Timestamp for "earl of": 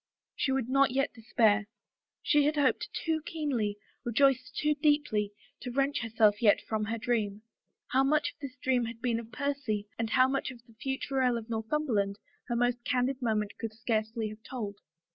11.21-11.51